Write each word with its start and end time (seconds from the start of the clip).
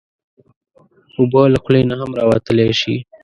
اوبه 1.17 1.41
له 1.53 1.57
خولې 1.63 1.81
نه 1.89 1.95
هم 1.99 2.11
راوتلی 2.19 2.67
شي. 2.81 2.95